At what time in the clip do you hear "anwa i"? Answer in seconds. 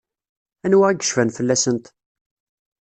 0.65-0.93